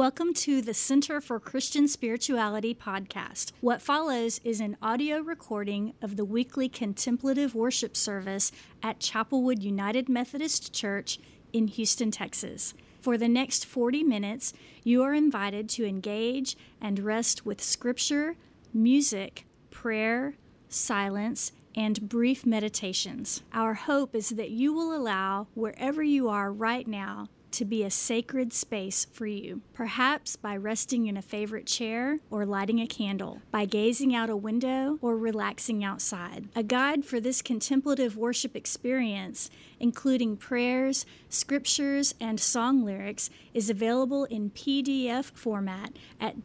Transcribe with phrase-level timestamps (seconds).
[0.00, 3.52] Welcome to the Center for Christian Spirituality podcast.
[3.60, 8.50] What follows is an audio recording of the weekly contemplative worship service
[8.82, 11.20] at Chapelwood United Methodist Church
[11.52, 12.72] in Houston, Texas.
[13.02, 18.36] For the next 40 minutes, you are invited to engage and rest with scripture,
[18.72, 20.32] music, prayer,
[20.70, 23.42] silence, and brief meditations.
[23.52, 27.90] Our hope is that you will allow wherever you are right now to be a
[27.90, 33.42] sacred space for you, perhaps by resting in a favorite chair or lighting a candle,
[33.50, 36.48] by gazing out a window or relaxing outside.
[36.54, 44.24] A guide for this contemplative worship experience, including prayers, scriptures, and song lyrics, is available
[44.24, 46.42] in PDF format at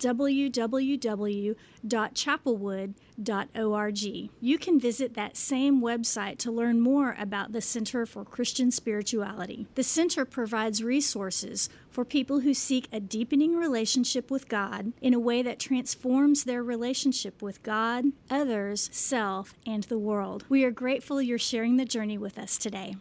[4.39, 9.67] You can visit that same website to learn more about the Center for Christian Spirituality.
[9.75, 15.19] The center provides resources for people who seek a deepening relationship with God in a
[15.19, 20.43] way that transforms their relationship with God, others, self, and the world.
[20.49, 22.95] We are grateful you're sharing the journey with us today.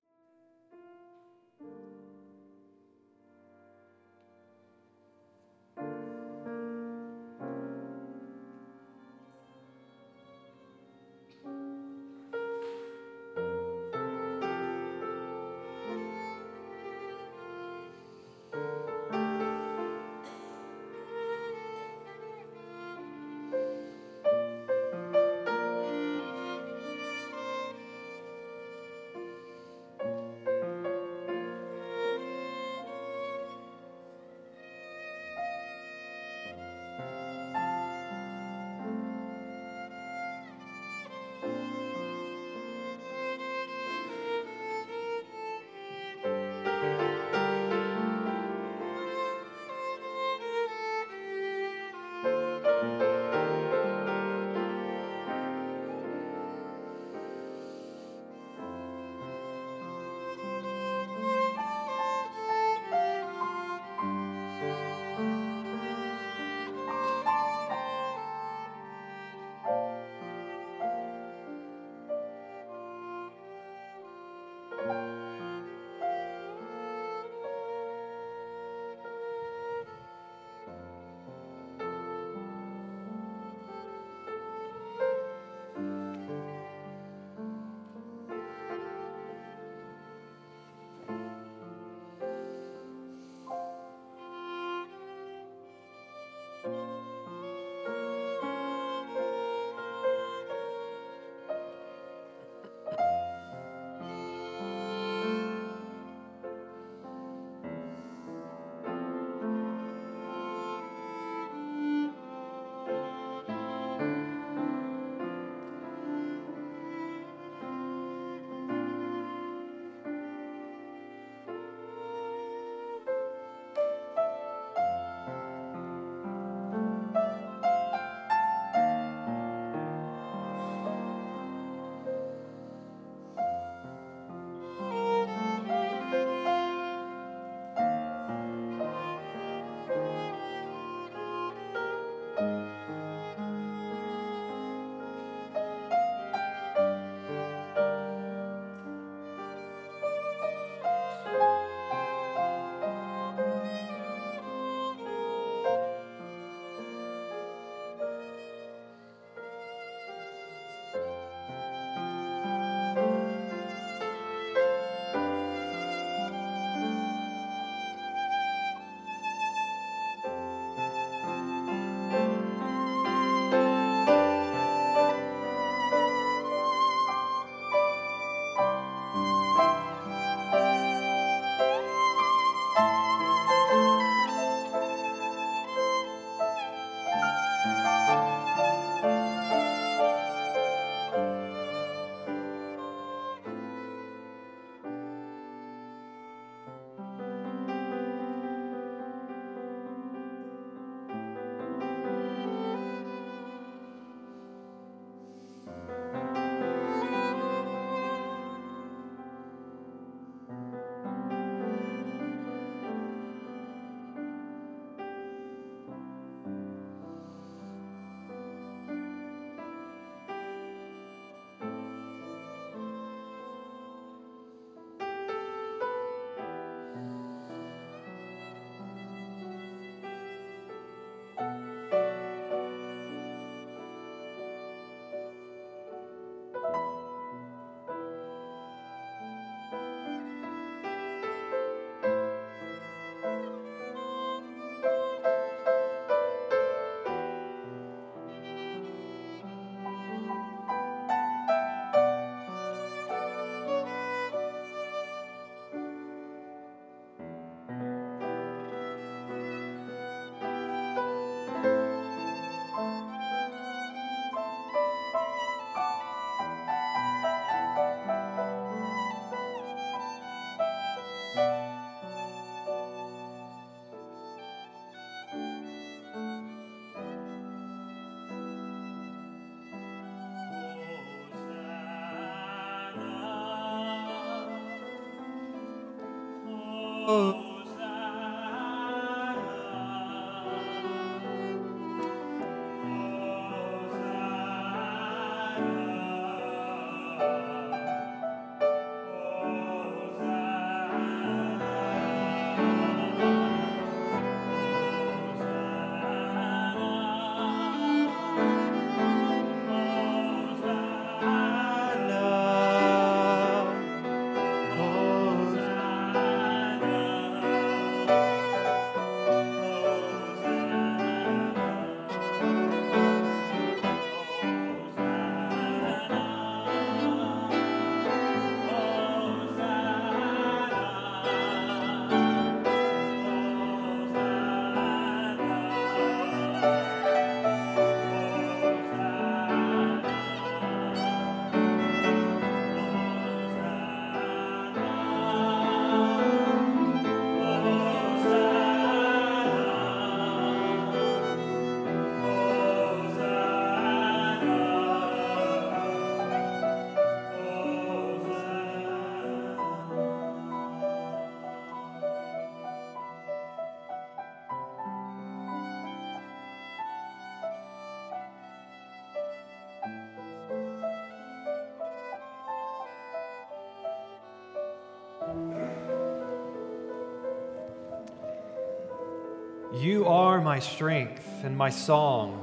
[379.85, 382.43] You are my strength and my song,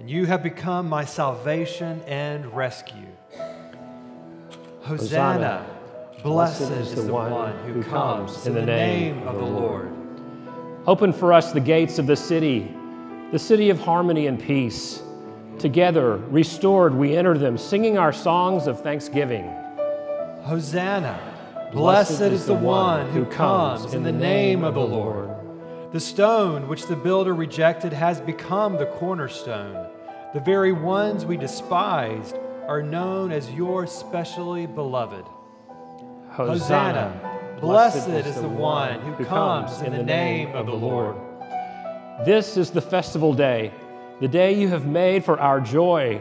[0.00, 3.06] and you have become my salvation and rescue.
[4.80, 5.64] Hosanna,
[6.24, 9.92] blessed, is the one who comes in the name of the Lord.
[10.88, 12.74] Open for us the gates of the city,
[13.30, 15.04] the city of harmony and peace.
[15.60, 19.48] Together, restored, we enter them, singing our songs of thanksgiving.
[20.42, 21.16] Hosanna,
[21.70, 25.39] blessed is the one who comes in the name of the Lord.
[25.92, 29.88] The stone which the builder rejected has become the cornerstone.
[30.32, 32.36] The very ones we despised
[32.68, 35.24] are known as your specially beloved.
[36.30, 41.16] Hosanna, blessed, is the one who comes in the name of the Lord.
[42.24, 43.72] This is the festival day,
[44.20, 46.20] the day you have made for our joy.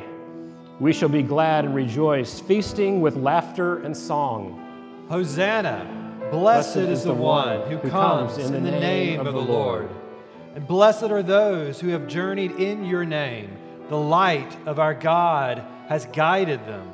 [0.80, 5.06] We shall be glad and rejoice, feasting with laughter and song.
[5.10, 5.99] Hosanna.
[6.32, 9.90] Blessed is the one who comes in the name of the Lord.
[10.56, 13.58] And blessed are those who have journeyed in your name.
[13.90, 16.88] The light of our God has guided them.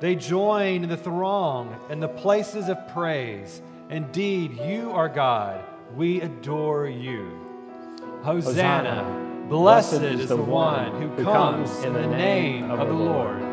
[0.00, 3.60] They join in the throng and the places of praise.
[3.90, 5.64] Indeed, you are God.
[5.96, 7.30] We adore you.
[8.22, 9.46] Hosanna.
[9.48, 13.47] Blessed is the one who comes in the name of the Lord.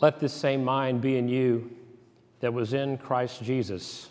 [0.00, 1.70] Let this same mind be in you
[2.40, 4.08] that was in Christ Jesus.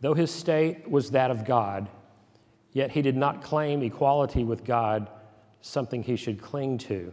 [0.00, 1.88] Though his state was that of God,
[2.72, 5.08] yet he did not claim equality with God
[5.60, 7.12] something he should cling to.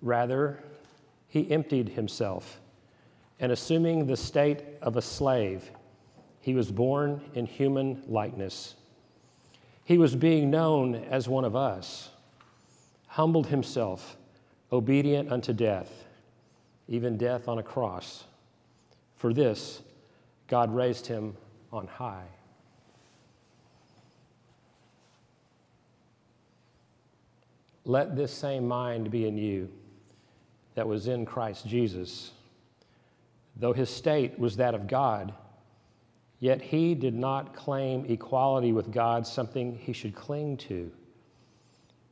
[0.00, 0.62] Rather,
[1.28, 2.60] he emptied himself,
[3.40, 5.72] and assuming the state of a slave,
[6.40, 8.76] he was born in human likeness.
[9.84, 12.10] He was being known as one of us,
[13.08, 14.16] humbled himself,
[14.70, 16.04] obedient unto death
[16.88, 18.24] even death on a cross.
[19.16, 19.82] For this,
[20.48, 21.36] God raised him
[21.72, 22.26] on high.
[27.84, 29.70] Let this same mind be in you
[30.74, 32.30] that was in Christ Jesus.
[33.56, 35.34] Though his state was that of God,
[36.44, 40.92] Yet he did not claim equality with God something he should cling to.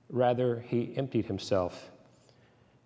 [0.08, 1.91] Rather, he emptied himself.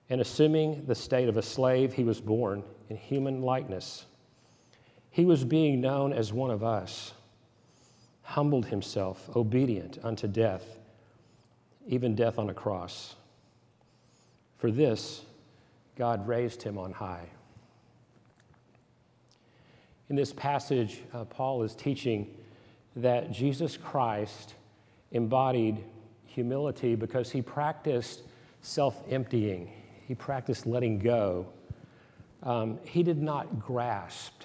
[0.09, 4.07] And assuming the state of a slave, he was born in human likeness.
[5.11, 7.13] He was being known as one of us,
[8.23, 10.65] humbled himself, obedient unto death,
[11.87, 13.15] even death on a cross.
[14.59, 15.23] For this,
[15.97, 17.29] God raised him on high.
[20.09, 22.33] In this passage, uh, Paul is teaching
[22.95, 24.55] that Jesus Christ
[25.13, 25.83] embodied
[26.27, 28.23] humility because he practiced
[28.63, 29.71] self emptying,
[30.07, 31.47] he practiced letting go.
[32.43, 34.43] Um, he did not grasp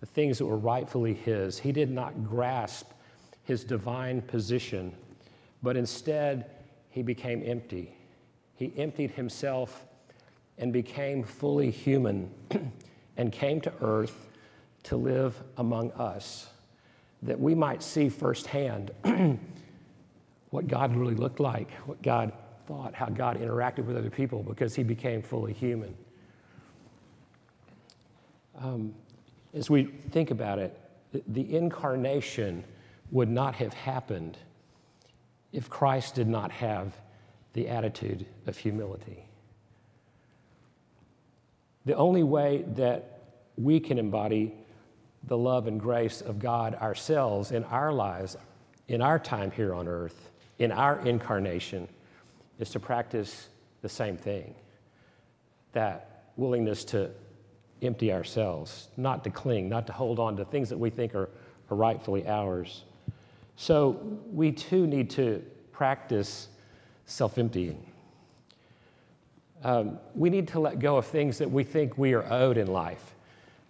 [0.00, 2.90] the things that were rightfully his, he did not grasp
[3.42, 4.94] his divine position,
[5.62, 6.50] but instead,
[6.90, 7.94] he became empty.
[8.54, 9.84] He emptied himself
[10.56, 12.30] and became fully human
[13.16, 14.28] and came to earth
[14.84, 16.48] to live among us,
[17.22, 18.90] that we might see firsthand
[20.50, 22.32] what God really looked like, what God
[22.68, 25.96] thought, how God interacted with other people, because he became fully human.
[28.60, 28.94] Um,
[29.54, 30.78] as we think about it,
[31.26, 32.62] the incarnation
[33.10, 34.36] would not have happened
[35.50, 36.92] if Christ did not have
[37.54, 39.24] the attitude of humility.
[41.86, 43.22] The only way that
[43.56, 44.52] we can embody
[45.24, 48.36] the love and grace of God ourselves in our lives,
[48.88, 51.88] in our time here on earth, in our incarnation,
[52.58, 53.48] is to practice
[53.82, 54.54] the same thing
[55.72, 57.10] that willingness to
[57.82, 61.28] empty ourselves, not to cling, not to hold on to things that we think are,
[61.70, 62.84] are rightfully ours.
[63.56, 66.48] So we too need to practice
[67.06, 67.84] self emptying.
[69.64, 72.68] Um, we need to let go of things that we think we are owed in
[72.68, 73.14] life.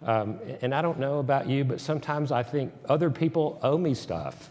[0.03, 3.93] Um, and I don't know about you, but sometimes I think other people owe me
[3.93, 4.49] stuff.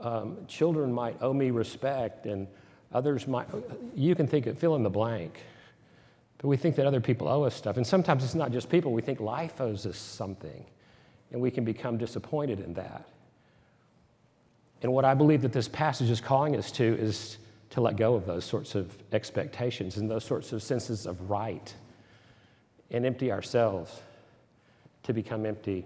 [0.00, 2.48] Um, children might owe me respect, and
[2.92, 3.46] others might,
[3.94, 5.40] you can think of fill in the blank.
[6.38, 7.76] But we think that other people owe us stuff.
[7.76, 10.64] And sometimes it's not just people, we think life owes us something,
[11.30, 13.08] and we can become disappointed in that.
[14.82, 17.38] And what I believe that this passage is calling us to is
[17.70, 21.72] to let go of those sorts of expectations and those sorts of senses of right
[22.90, 24.00] and empty ourselves
[25.04, 25.84] to become empty.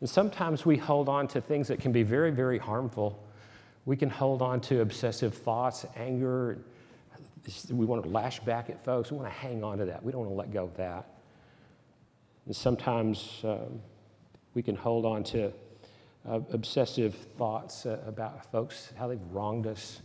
[0.00, 3.22] And sometimes we hold on to things that can be very, very harmful.
[3.86, 6.58] We can hold on to obsessive thoughts, anger.
[7.70, 9.10] We want to lash back at folks.
[9.10, 10.02] We want to hang on to that.
[10.02, 11.06] We don't want to let go of that.
[12.46, 13.80] And sometimes um,
[14.54, 15.52] we can hold on to
[16.28, 20.00] uh, obsessive thoughts uh, about folks, how they've wronged us.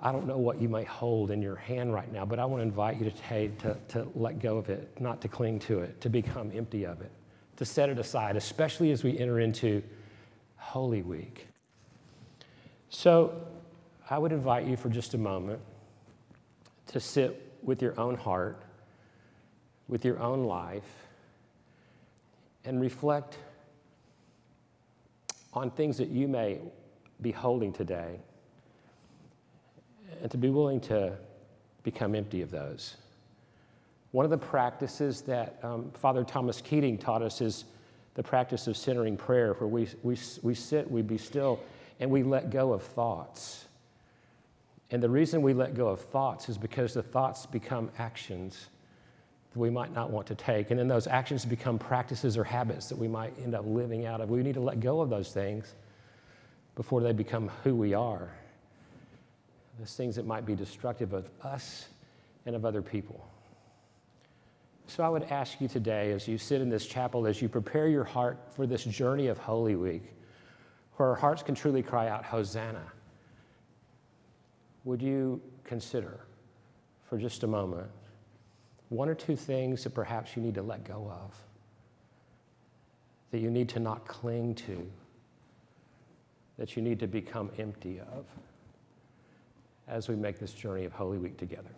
[0.00, 2.60] I don't know what you may hold in your hand right now, but I want
[2.60, 6.00] to invite you to, to, to let go of it, not to cling to it,
[6.02, 7.10] to become empty of it,
[7.56, 9.82] to set it aside, especially as we enter into
[10.56, 11.47] Holy Week.
[12.90, 13.46] So
[14.08, 15.60] I would invite you for just a moment
[16.88, 18.62] to sit with your own heart,
[19.88, 21.06] with your own life,
[22.64, 23.38] and reflect
[25.52, 26.58] on things that you may
[27.20, 28.20] be holding today
[30.22, 31.16] and to be willing to
[31.82, 32.96] become empty of those.
[34.12, 37.64] One of the practices that um, Father Thomas Keating taught us is
[38.14, 41.60] the practice of centering prayer, where we, we, we sit, we be still,
[42.00, 43.66] and we let go of thoughts.
[44.90, 48.68] And the reason we let go of thoughts is because the thoughts become actions
[49.52, 50.70] that we might not want to take.
[50.70, 54.20] And then those actions become practices or habits that we might end up living out
[54.20, 54.30] of.
[54.30, 55.74] We need to let go of those things
[56.74, 58.30] before they become who we are
[59.78, 61.88] those things that might be destructive of us
[62.46, 63.24] and of other people.
[64.88, 67.88] So I would ask you today, as you sit in this chapel, as you prepare
[67.88, 70.02] your heart for this journey of Holy Week,
[70.98, 72.84] where our hearts can truly cry out, Hosanna,
[74.84, 76.20] would you consider
[77.08, 77.88] for just a moment
[78.90, 81.34] one or two things that perhaps you need to let go of,
[83.30, 84.86] that you need to not cling to,
[86.56, 88.24] that you need to become empty of?
[89.88, 91.70] as we make this journey of Holy Week together.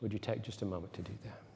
[0.00, 1.49] Would you take just a moment to do that?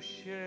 [0.00, 0.37] share.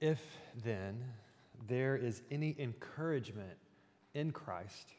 [0.00, 0.20] If
[0.64, 1.04] then
[1.68, 3.58] there is any encouragement
[4.14, 4.94] in Christ,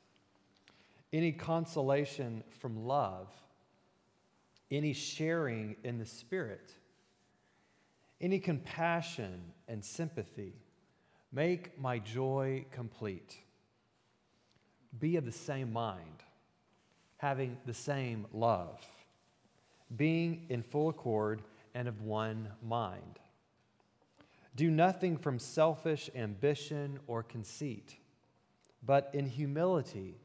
[1.12, 3.28] any consolation from love,
[4.70, 6.72] any sharing in the Spirit,
[8.22, 10.54] any compassion and sympathy,
[11.32, 13.38] make my joy complete.
[15.00, 16.24] Be of the same mind,
[17.18, 18.80] having the same love,
[19.98, 21.42] being in full accord
[21.74, 23.20] and of one mind.
[24.56, 27.96] Do nothing from selfish ambition or conceit,
[28.84, 30.16] but in humility,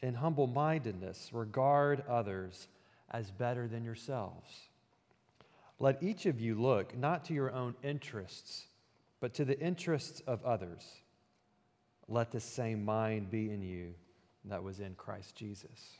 [0.00, 2.68] in humble mindedness, regard others
[3.10, 4.68] as better than yourselves.
[5.78, 8.66] Let each of you look not to your own interests,
[9.20, 10.84] but to the interests of others.
[12.08, 13.94] Let the same mind be in you
[14.46, 15.92] that was in Christ Jesus.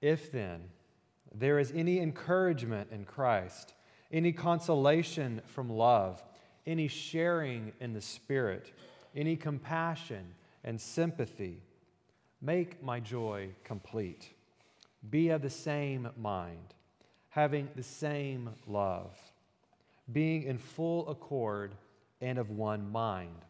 [0.00, 0.62] If then,
[1.34, 3.74] there is any encouragement in Christ,
[4.12, 6.22] any consolation from love,
[6.66, 8.72] any sharing in the Spirit,
[9.14, 11.62] any compassion and sympathy,
[12.40, 14.30] make my joy complete.
[15.08, 16.74] Be of the same mind,
[17.30, 19.16] having the same love,
[20.12, 21.74] being in full accord
[22.20, 23.44] and of one mind.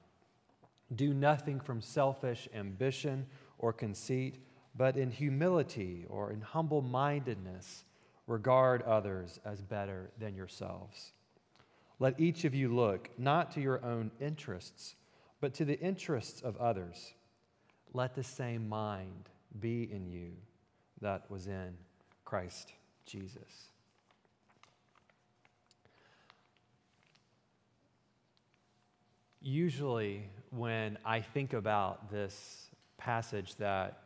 [0.95, 3.27] Do nothing from selfish ambition
[3.59, 4.39] or conceit
[4.77, 7.85] but in humility or in humble mindedness,
[8.27, 11.13] regard others as better than yourselves.
[11.99, 14.95] Let each of you look not to your own interests,
[15.41, 17.15] but to the interests of others.
[17.93, 19.29] Let the same mind
[19.59, 20.31] be in you
[21.01, 21.77] that was in
[22.25, 22.73] Christ
[23.05, 23.71] Jesus.
[29.43, 34.00] Usually, when I think about this passage that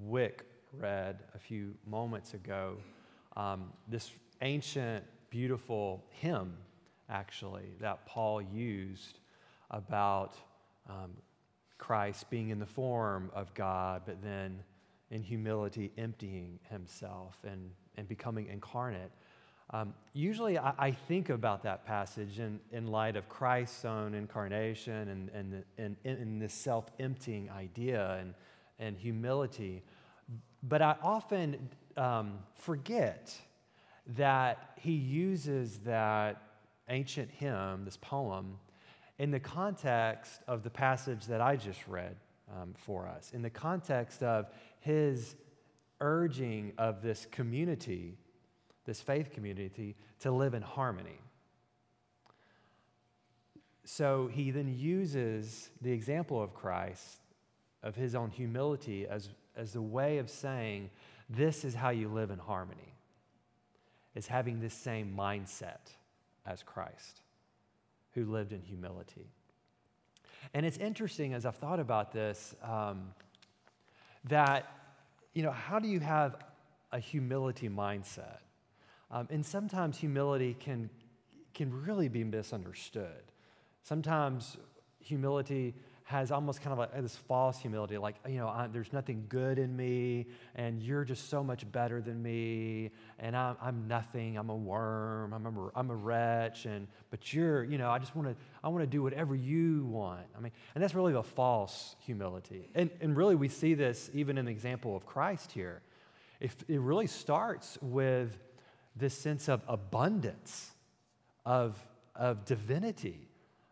[0.00, 2.76] Wick read a few moments ago,
[3.36, 4.10] um, this
[4.42, 6.56] ancient, beautiful hymn,
[7.08, 9.18] actually, that Paul used
[9.70, 10.34] about
[10.88, 11.12] um,
[11.78, 14.60] Christ being in the form of God, but then
[15.10, 19.10] in humility emptying himself and, and becoming incarnate.
[19.70, 25.08] Um, usually, I, I, think about that passage in, in light of Christ's own incarnation
[25.08, 28.32] and, and, and, and this self emptying idea and,
[28.78, 29.82] and humility.
[30.62, 33.34] But I often um, forget
[34.16, 36.42] that he uses that
[36.88, 38.58] ancient hymn, this poem,
[39.18, 42.16] in the context of the passage that I just read
[42.54, 44.46] um, for us, in the context of
[44.80, 45.34] his
[46.00, 48.18] urging of this community
[48.86, 51.18] this faith community, to live in harmony.
[53.84, 57.18] So he then uses the example of Christ,
[57.82, 60.90] of his own humility, as, as a way of saying,
[61.28, 62.94] this is how you live in harmony,
[64.14, 65.90] is having this same mindset
[66.44, 67.20] as Christ,
[68.12, 69.30] who lived in humility.
[70.54, 73.12] And it's interesting as I've thought about this um,
[74.24, 74.72] that,
[75.34, 76.36] you know, how do you have
[76.92, 78.38] a humility mindset?
[79.10, 80.88] Um, and sometimes humility can,
[81.54, 83.22] can really be misunderstood.
[83.82, 84.56] Sometimes
[85.00, 85.74] humility
[86.06, 89.76] has almost kind of this false humility, like, you know, I, there's nothing good in
[89.76, 94.54] me, and you're just so much better than me, and I'm, I'm nothing, I'm a
[94.54, 98.36] worm, I'm a, I'm a wretch, and, but you're, you know, I just want to,
[98.62, 100.26] I want to do whatever you want.
[100.36, 102.70] I mean, and that's really a false humility.
[102.76, 105.82] And, and really, we see this even in the example of Christ here.
[106.38, 108.38] If it really starts with
[108.94, 110.70] this sense of abundance,
[111.44, 111.76] of,
[112.14, 113.26] of divinity,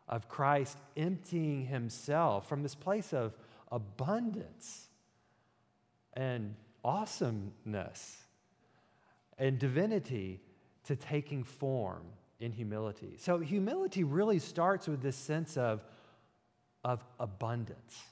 [0.08, 3.36] of Christ emptying himself from this place of
[3.70, 4.88] abundance
[6.12, 8.22] and awesomeness
[9.38, 10.40] and divinity
[10.84, 12.02] to taking form
[12.38, 13.14] in humility.
[13.18, 15.82] So, humility really starts with this sense of,
[16.84, 18.02] of abundance,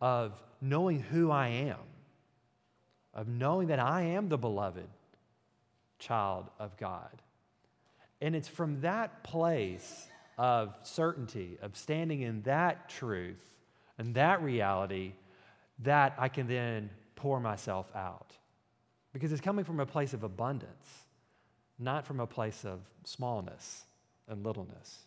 [0.00, 1.78] of knowing who I am,
[3.14, 4.88] of knowing that I am the beloved,
[5.98, 7.22] child of God.
[8.20, 10.09] And it's from that place
[10.40, 13.44] of certainty, of standing in that truth
[13.98, 15.12] and that reality,
[15.80, 18.32] that I can then pour myself out.
[19.12, 21.04] Because it's coming from a place of abundance,
[21.78, 23.84] not from a place of smallness
[24.28, 25.00] and littleness.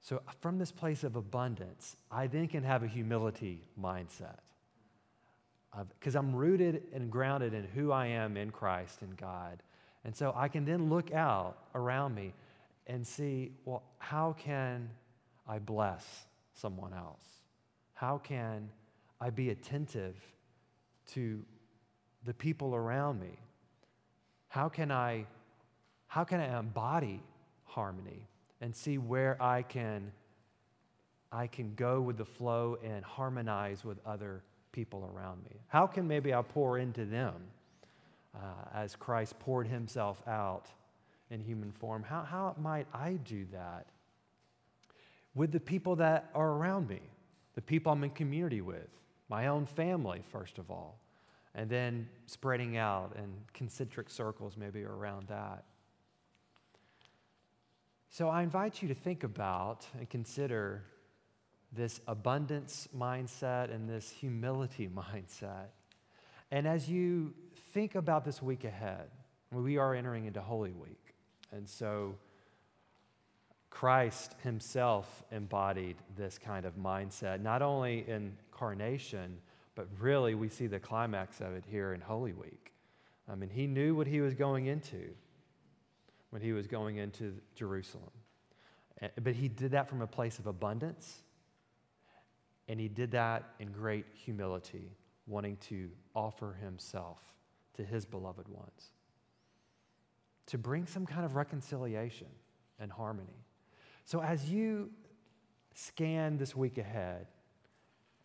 [0.00, 4.38] So, from this place of abundance, I then can have a humility mindset
[6.00, 9.62] because I'm rooted and grounded in who I am in Christ and God.
[10.04, 12.32] And so I can then look out around me
[12.86, 14.90] and see, well, how can
[15.46, 17.22] I bless someone else?
[17.94, 18.68] How can
[19.20, 20.16] I be attentive
[21.12, 21.44] to
[22.24, 23.38] the people around me?
[24.48, 25.26] How can I,
[26.06, 27.22] how can I embody
[27.64, 28.28] harmony
[28.60, 30.12] and see where I can,
[31.30, 34.42] I can go with the flow and harmonize with other
[34.72, 35.56] people around me?
[35.68, 37.34] How can maybe I pour into them
[38.34, 38.38] uh,
[38.74, 40.66] as Christ poured himself out
[41.32, 42.02] in human form?
[42.02, 43.86] How, how might I do that
[45.34, 47.00] with the people that are around me,
[47.54, 48.88] the people I'm in community with,
[49.28, 51.00] my own family, first of all,
[51.54, 55.64] and then spreading out in concentric circles maybe around that?
[58.10, 60.84] So I invite you to think about and consider
[61.72, 65.68] this abundance mindset and this humility mindset.
[66.50, 67.32] And as you
[67.72, 69.08] think about this week ahead,
[69.50, 71.01] we are entering into Holy Week.
[71.52, 72.16] And so
[73.70, 79.38] Christ himself embodied this kind of mindset, not only in incarnation,
[79.74, 82.72] but really we see the climax of it here in Holy Week.
[83.28, 85.10] I mean, he knew what he was going into
[86.30, 88.10] when he was going into Jerusalem.
[89.20, 91.22] But he did that from a place of abundance
[92.68, 94.92] and he did that in great humility,
[95.26, 97.18] wanting to offer himself
[97.74, 98.92] to his beloved ones,
[100.46, 102.26] to bring some kind of reconciliation
[102.78, 103.44] and harmony.
[104.04, 104.90] So as you
[105.74, 107.26] scan this week ahead,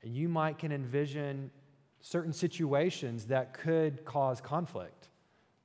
[0.04, 1.52] you might can envision
[2.00, 5.10] certain situations that could cause conflict.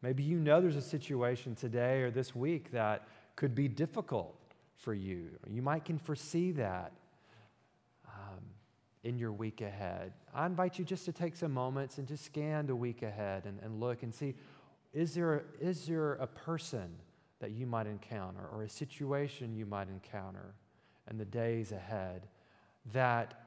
[0.03, 4.37] Maybe you know there's a situation today or this week that could be difficult
[4.77, 5.31] for you.
[5.49, 6.93] You might can foresee that.
[8.07, 8.41] Um,
[9.05, 10.13] in your week ahead.
[10.33, 13.59] I invite you just to take some moments and just scan the week ahead and,
[13.63, 14.35] and look and see
[14.93, 16.91] is there, a, there a person
[17.41, 20.55] that you might encounter or a situation you might encounter
[21.11, 22.27] in the days ahead
[22.93, 23.45] that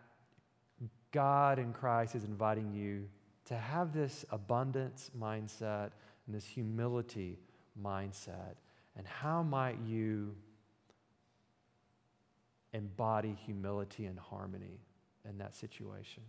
[1.12, 3.08] God in Christ is inviting you
[3.46, 5.92] to have this abundance mindset
[6.26, 7.40] and this humility
[7.82, 8.56] mindset?
[8.98, 10.36] And how might you
[12.76, 14.82] embody humility and harmony
[15.28, 16.24] in that situation.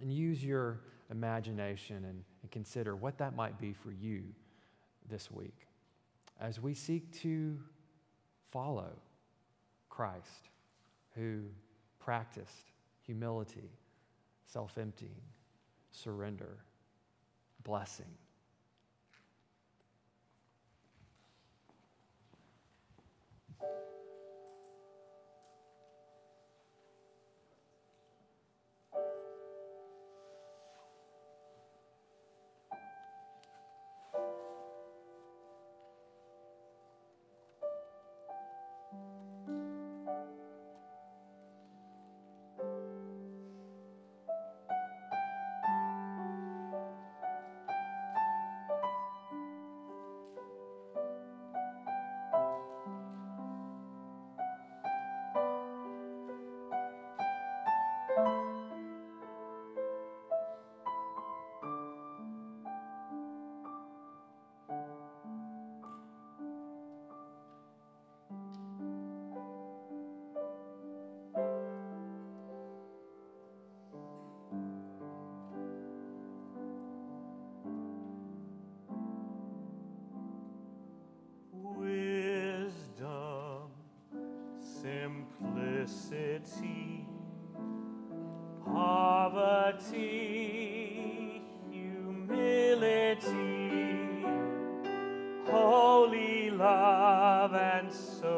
[0.00, 4.22] And use your imagination and, and consider what that might be for you
[5.08, 5.66] this week
[6.40, 7.58] as we seek to
[8.50, 8.90] follow
[9.88, 10.48] Christ
[11.14, 11.42] who
[11.98, 12.70] practiced
[13.04, 13.70] humility,
[14.46, 15.20] self emptying,
[15.90, 16.56] surrender,
[17.62, 18.06] blessing.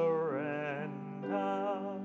[0.03, 2.01] surrender.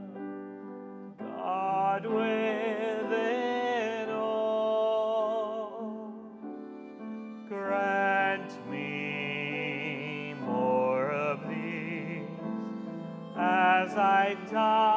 [1.17, 6.13] God within all,
[7.47, 12.29] grant me more of these
[13.36, 14.96] as I die.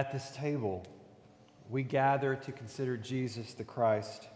[0.00, 0.82] At this table,
[1.68, 4.28] we gather to consider Jesus the Christ,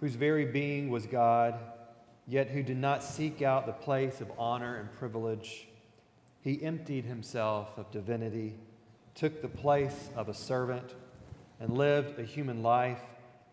[0.00, 1.54] whose very being was God,
[2.26, 5.68] yet who did not seek out the place of honor and privilege.
[6.40, 8.54] He emptied himself of divinity,
[9.14, 10.96] took the place of a servant,
[11.60, 13.02] and lived a human life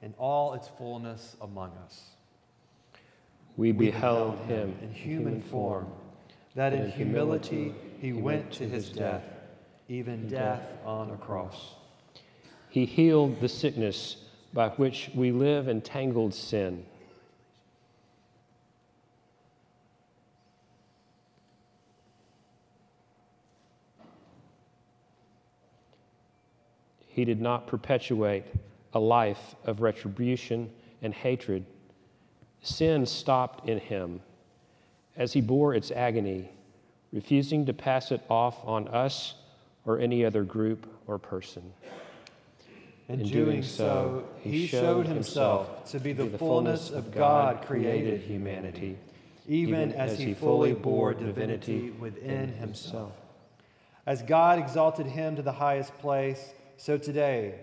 [0.02, 2.02] in all its fullness among us.
[3.58, 5.86] We beheld him in human form,
[6.56, 9.37] that in humility he went to his death,
[9.90, 11.76] even uh, death on a cross.
[12.70, 14.18] He healed the sickness
[14.54, 16.86] by which we live in tangled sin.
[27.08, 28.46] He did not perpetuate
[28.94, 30.70] a life of retribution
[31.02, 31.66] and hatred.
[32.62, 34.22] Sin stopped in him
[35.16, 36.52] as he bore its agony,
[37.12, 39.34] refusing to pass it off on us
[39.88, 41.74] or any other group or person.
[43.08, 48.98] In, In doing so, he showed himself to be the fullness of God created humanity,
[49.48, 53.14] even as he fully bore divinity within himself.
[54.06, 57.56] As God exalted him to the highest place, so today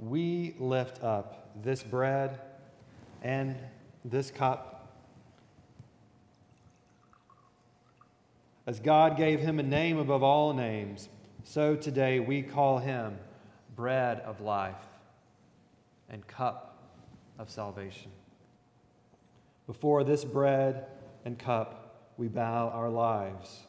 [0.00, 2.40] we lift up this bread
[3.22, 3.56] and
[4.04, 4.88] this cup.
[8.66, 11.08] As God gave him a name above all names,
[11.44, 13.18] so today we call him
[13.76, 14.74] bread of life
[16.08, 16.76] and cup
[17.38, 18.10] of salvation.
[19.66, 20.86] Before this bread
[21.24, 23.60] and cup, we bow our lives.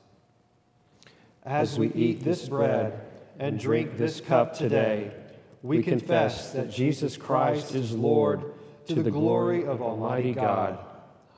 [1.43, 2.99] As we eat this bread
[3.39, 5.11] and drink this cup today,
[5.63, 8.43] we confess that Jesus Christ is Lord
[8.87, 10.79] to the glory of Almighty God.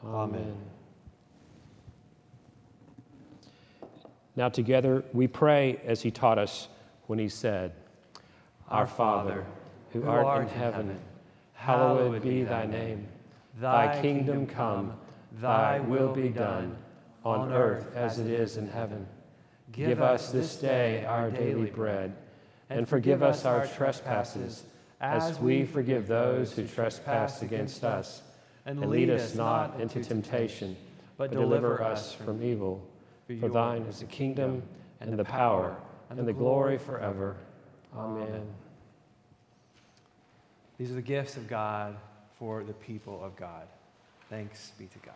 [0.05, 0.72] Amen.
[4.35, 6.67] Now, together, we pray as he taught us
[7.07, 7.71] when he said,
[8.69, 9.45] Our Father,
[9.91, 10.99] who art in heaven,
[11.53, 13.07] hallowed be thy name.
[13.59, 14.93] Thy kingdom come,
[15.39, 16.75] thy will be done,
[17.23, 19.05] on earth as it is in heaven.
[19.71, 22.13] Give us this day our daily bread,
[22.69, 24.63] and forgive us our trespasses,
[24.99, 28.23] as we forgive those who trespass against us.
[28.65, 30.75] And lead us not into temptation,
[31.17, 32.87] but deliver us from evil.
[33.39, 34.63] For thine is the kingdom,
[34.99, 35.75] and the power,
[36.09, 37.37] and the glory forever.
[37.95, 38.45] Amen.
[40.77, 41.95] These are the gifts of God
[42.37, 43.67] for the people of God.
[44.29, 45.15] Thanks be to God.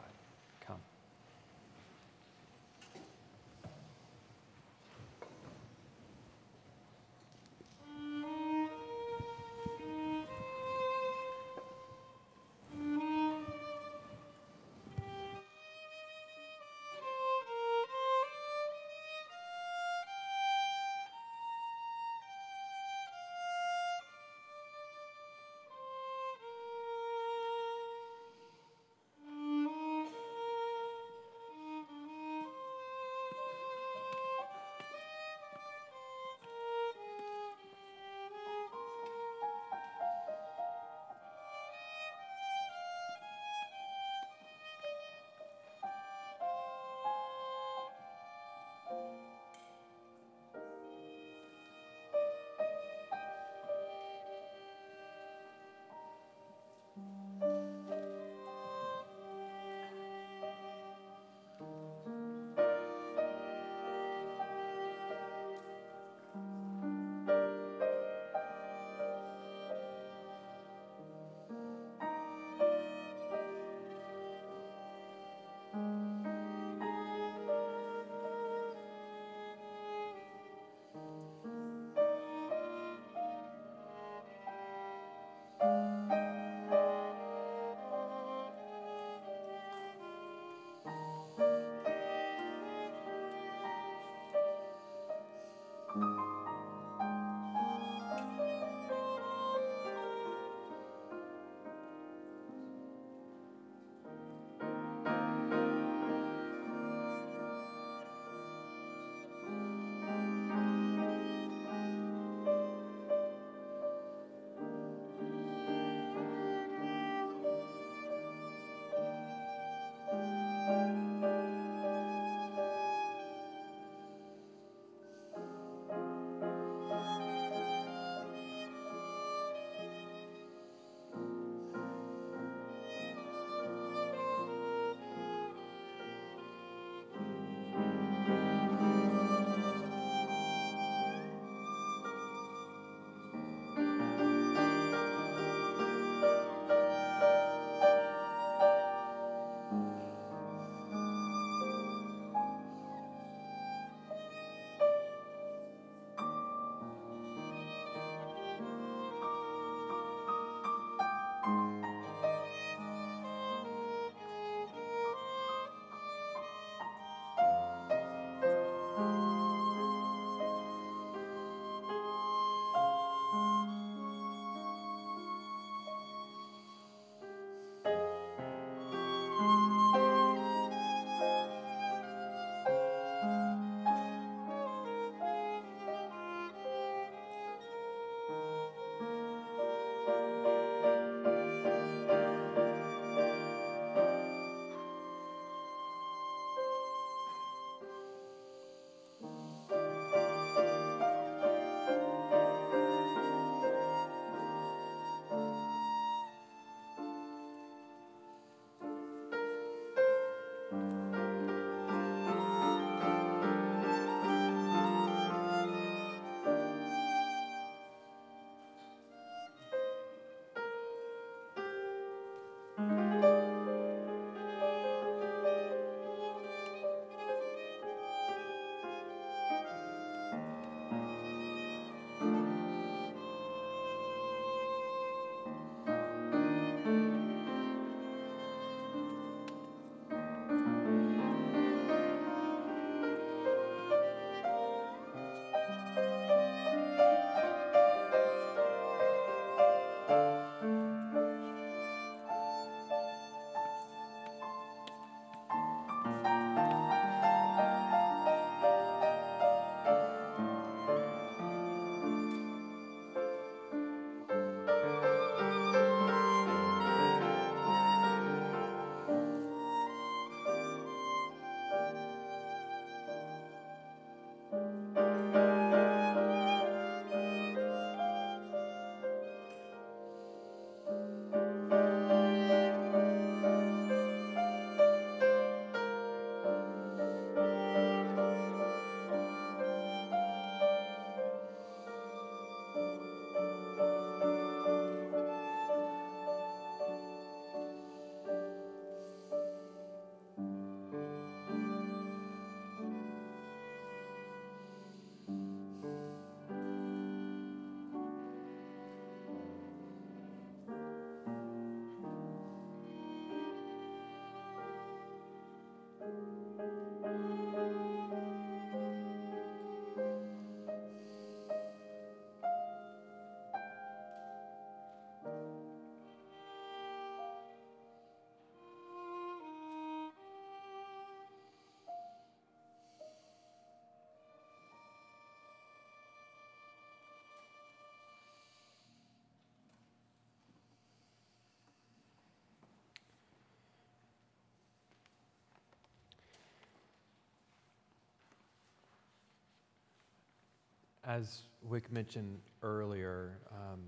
[351.08, 353.80] As Wick mentioned earlier, um,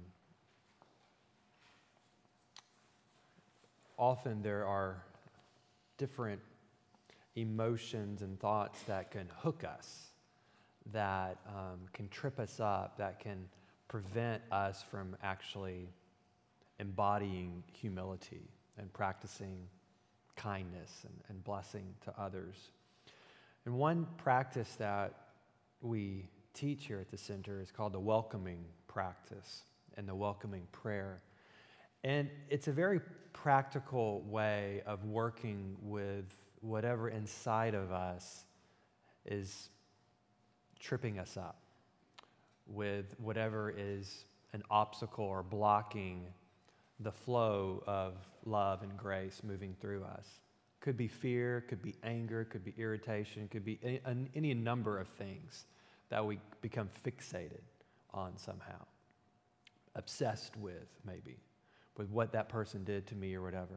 [3.98, 5.04] often there are
[5.98, 6.40] different
[7.36, 10.12] emotions and thoughts that can hook us,
[10.94, 13.50] that um, can trip us up, that can
[13.90, 15.90] prevent us from actually
[16.80, 18.48] embodying humility
[18.78, 19.58] and practicing
[20.38, 22.72] kindness and, and blessing to others.
[23.66, 25.16] And one practice that
[25.82, 29.64] we teach here at the center is called the welcoming practice
[29.98, 31.22] and the welcoming prayer.
[32.04, 33.02] And it's a very
[33.34, 36.26] practical way of working with
[36.62, 38.46] whatever inside of us
[39.26, 39.70] is
[40.80, 41.62] tripping us up,
[42.68, 46.26] with whatever is an obstacle or blocking
[47.02, 48.14] the flow of
[48.46, 50.26] love and grace moving through us.
[50.82, 55.08] Could be fear, could be anger, could be irritation, could be any, any number of
[55.08, 55.66] things
[56.10, 57.62] that we become fixated
[58.14, 58.86] on somehow,
[59.96, 61.38] obsessed with, maybe,
[61.98, 63.76] with what that person did to me or whatever.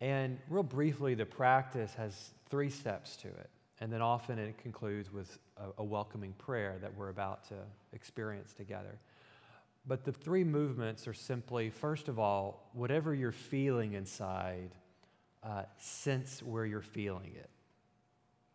[0.00, 3.50] And real briefly, the practice has three steps to it.
[3.80, 7.54] And then often it concludes with a, a welcoming prayer that we're about to
[7.92, 8.98] experience together.
[9.86, 14.70] But the three movements are simply first of all, whatever you're feeling inside,
[15.42, 17.50] uh, sense where you're feeling it.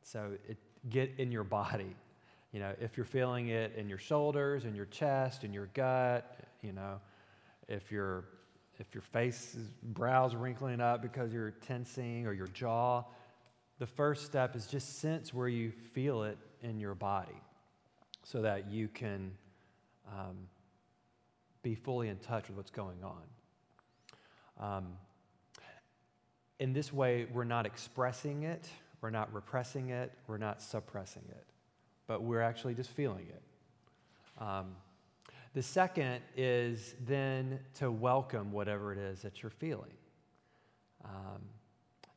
[0.04, 0.58] So it,
[0.90, 1.96] get in your body.
[2.52, 6.40] You know, if you're feeling it in your shoulders, in your chest, in your gut,
[6.62, 7.00] you know,
[7.68, 8.26] if your
[8.80, 13.04] if your face is brows wrinkling up because you're tensing or your jaw,
[13.78, 17.40] the first step is just sense where you feel it in your body
[18.24, 19.32] so that you can
[20.08, 20.48] um,
[21.62, 23.22] be fully in touch with what's going on.
[24.60, 24.88] Um,
[26.60, 28.68] in this way, we're not expressing it,
[29.02, 31.46] we're not repressing it, we're not suppressing it,
[32.12, 33.42] but we're actually just feeling it.
[34.38, 34.76] Um,
[35.54, 39.94] the second is then to welcome whatever it is that you're feeling.
[41.06, 41.42] Um,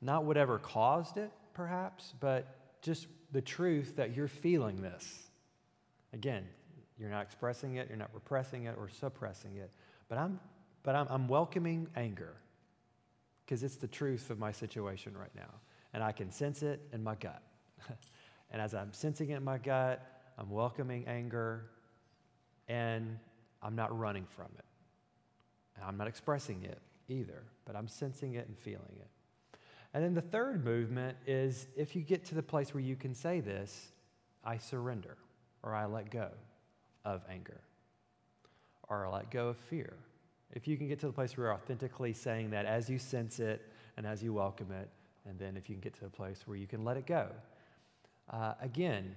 [0.01, 5.31] not whatever caused it, perhaps, but just the truth that you're feeling this.
[6.13, 6.45] Again,
[6.99, 9.71] you're not expressing it, you're not repressing it or suppressing it.
[10.09, 10.41] But I'm,
[10.83, 12.35] but I'm, I'm welcoming anger
[13.47, 15.55] because it's the truth of my situation right now.
[15.93, 17.45] And I can sense it in my gut.
[18.55, 20.01] and as I'm sensing it in my gut,
[20.39, 21.65] I'm welcoming anger
[22.69, 23.19] and
[23.61, 24.65] I'm not running from it.
[25.75, 26.79] And I'm not expressing it
[27.09, 29.59] either, but I'm sensing it and feeling it.
[29.93, 33.13] And then the third movement is if you get to the place where you can
[33.13, 33.89] say this,
[34.45, 35.17] I surrender
[35.65, 36.29] or I let go
[37.05, 37.61] of anger
[38.89, 39.95] or I let go of fear.
[40.53, 43.41] If you can get to the place where you're authentically saying that as you sense
[43.41, 44.89] it and as you welcome it,
[45.29, 47.31] and then if you can get to the place where you can let it go.
[48.31, 49.15] Uh, again,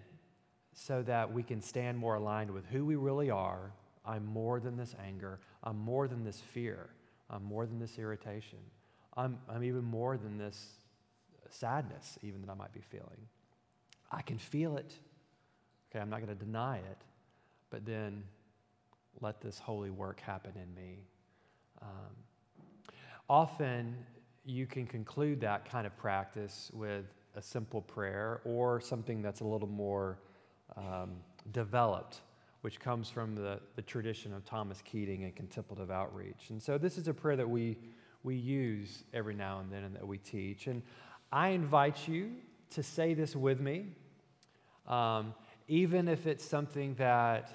[0.74, 3.72] so that we can stand more aligned with who we really are.
[4.05, 5.39] I'm more than this anger.
[5.64, 6.89] I'm more than this fear.
[7.30, 8.60] I'm more than this irritation.
[9.16, 10.68] I'm, I'm even more than this
[11.49, 13.28] sadness, even that I might be feeling.
[14.12, 14.93] I can feel it.
[15.89, 16.97] Okay, I'm not going to deny it
[17.70, 18.24] but then
[19.22, 21.03] let this holy work happen in me.
[21.82, 22.16] Um,
[23.30, 23.95] often
[24.45, 27.05] you can conclude that kind of practice with
[27.36, 30.19] a simple prayer or something that's a little more
[30.75, 31.11] um,
[31.51, 32.21] developed,
[32.61, 36.49] which comes from the, the tradition of Thomas Keating and contemplative outreach.
[36.49, 37.78] And so this is a prayer that we,
[38.23, 40.67] we use every now and then and that we teach.
[40.67, 40.82] And
[41.32, 42.32] I invite you
[42.71, 43.88] to say this with me.
[44.88, 45.34] Um,
[45.67, 47.49] even if it's something that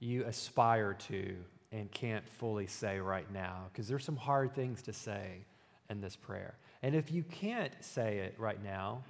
[0.00, 1.34] you aspire to
[1.72, 5.44] and can't fully say right now, because there's some hard things to say
[5.90, 6.56] in this prayer.
[6.82, 9.02] And if you can't say it right now,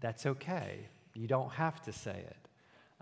[0.00, 0.78] that's okay.
[1.14, 2.48] You don't have to say it.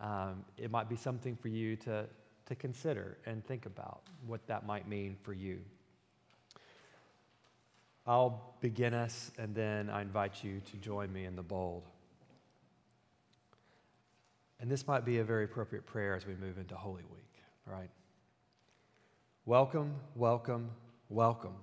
[0.02, 2.06] Um, it might be something for you to,
[2.46, 5.60] to consider and think about what that might mean for you.
[8.06, 11.84] I'll begin us, and then I invite you to join me in the bold.
[14.58, 17.32] And this might be a very appropriate prayer as we move into Holy Week,
[17.66, 17.90] right?
[19.46, 20.70] Welcome, welcome,
[21.08, 21.54] welcome.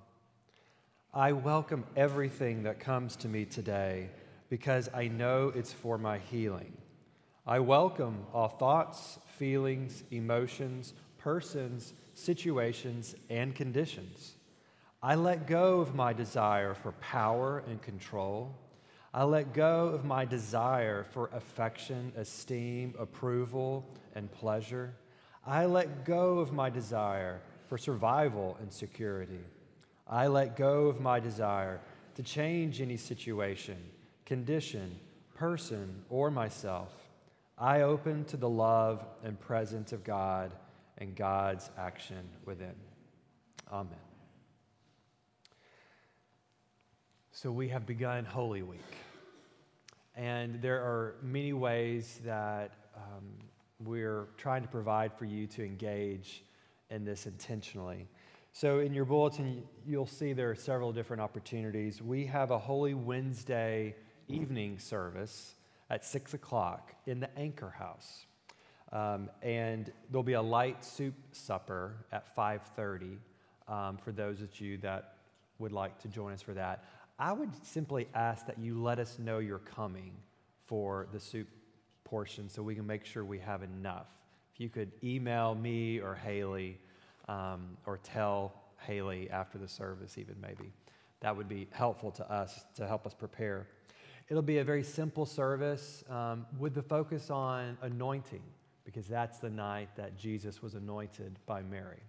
[1.14, 4.10] I welcome everything that comes to me today
[4.50, 6.76] because I know it's for my healing.
[7.46, 14.34] I welcome all thoughts, feelings, emotions, persons, situations, and conditions.
[15.02, 18.54] I let go of my desire for power and control.
[19.14, 24.92] I let go of my desire for affection, esteem, approval, and pleasure.
[25.46, 29.40] I let go of my desire for survival and security.
[30.08, 31.80] I let go of my desire
[32.14, 33.76] to change any situation,
[34.24, 34.98] condition,
[35.34, 36.92] person, or myself.
[37.58, 40.52] I open to the love and presence of God
[40.96, 42.74] and God's action within.
[43.70, 43.98] Amen.
[47.30, 48.80] So we have begun Holy Week.
[50.16, 53.24] And there are many ways that um,
[53.78, 56.42] we're trying to provide for you to engage
[56.90, 58.08] in this intentionally.
[58.52, 62.02] So, in your bulletin, you'll see there are several different opportunities.
[62.02, 63.94] We have a Holy Wednesday
[64.26, 65.54] evening service
[65.90, 68.26] at 6 o'clock in the Anchor House.
[68.92, 73.18] Um, and there'll be a light soup supper at 5.30
[73.68, 75.14] um, for those of you that
[75.58, 76.84] would like to join us for that.
[77.18, 80.12] I would simply ask that you let us know you're coming
[80.66, 81.48] for the soup
[82.04, 84.06] portion so we can make sure we have enough.
[84.54, 86.78] If you could email me or Haley
[87.28, 90.72] um, or tell Haley after the service, even maybe,
[91.20, 93.66] that would be helpful to us to help us prepare.
[94.28, 98.42] It'll be a very simple service um, with the focus on anointing
[98.84, 102.02] because that's the night that Jesus was anointed by Mary.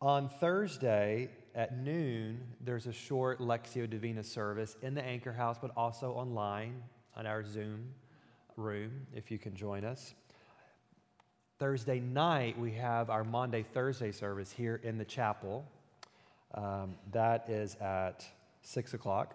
[0.00, 5.72] On Thursday at noon, there's a short Lectio Divina service in the Anchor House, but
[5.76, 6.80] also online
[7.16, 7.88] on our Zoom
[8.56, 10.14] room if you can join us.
[11.58, 15.64] Thursday night, we have our Maundy Thursday service here in the chapel.
[16.54, 18.24] Um, that is at
[18.62, 19.34] 6 o'clock.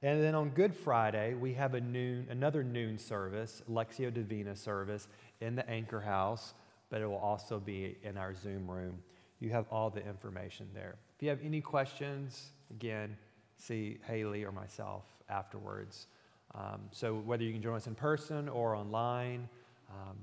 [0.00, 5.08] And then on Good Friday, we have a noon, another noon service, Lectio Divina service
[5.40, 6.54] in the Anchor House,
[6.90, 9.02] but it will also be in our Zoom room.
[9.40, 10.94] You have all the information there.
[11.16, 13.16] If you have any questions, again,
[13.56, 16.06] see Haley or myself afterwards.
[16.54, 19.48] Um, so whether you can join us in person or online,
[19.90, 20.16] um,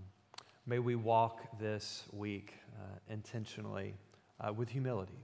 [0.65, 3.93] may we walk this week uh, intentionally
[4.39, 5.19] uh, with humility,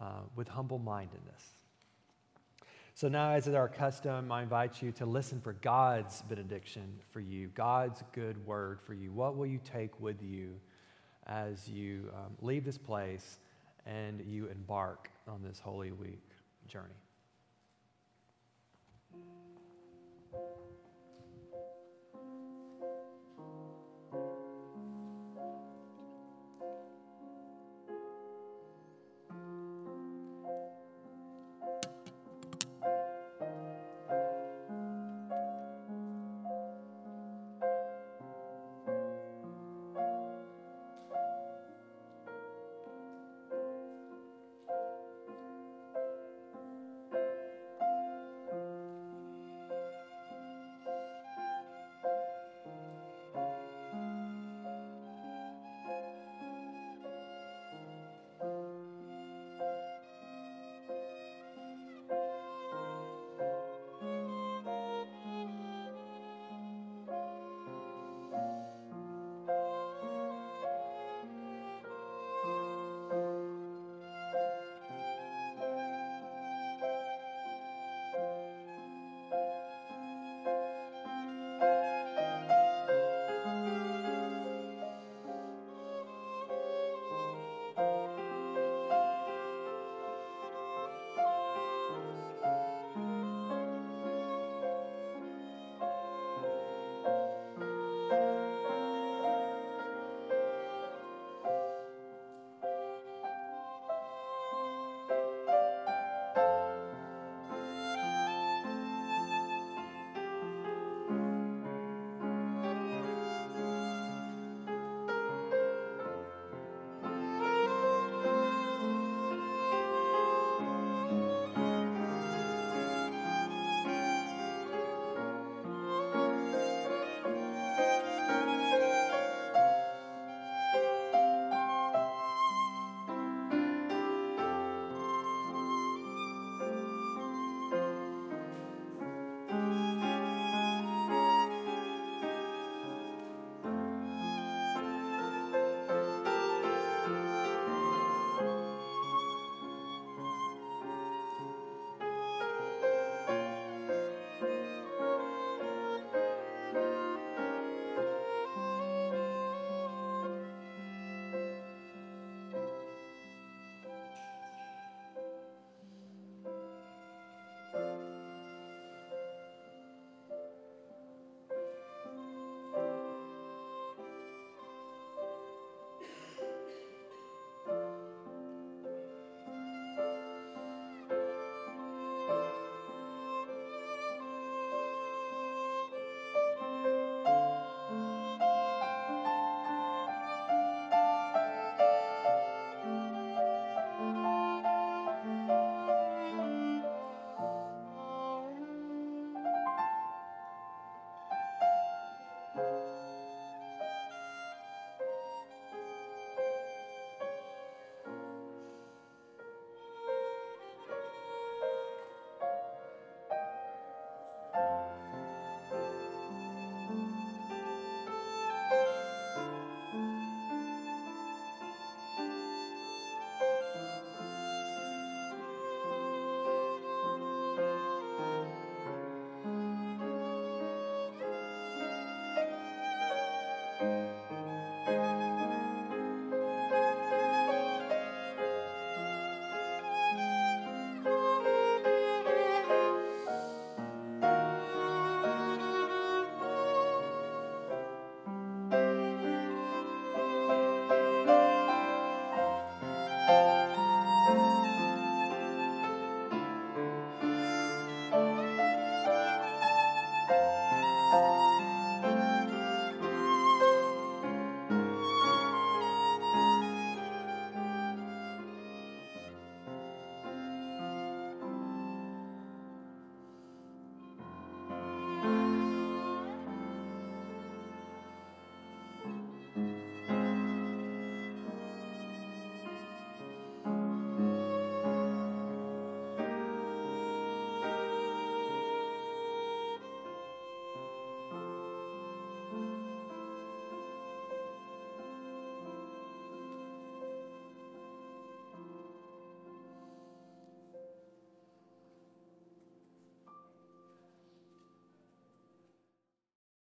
[0.00, 1.42] uh, with humble mindedness.
[2.94, 7.20] So now, as is our custom, I invite you to listen for God's benediction for
[7.20, 9.12] you, God's good word for you.
[9.12, 10.54] What will you take with you
[11.26, 13.38] as you um, leave this place
[13.86, 16.24] and you embark on this Holy Week
[16.66, 17.07] journey?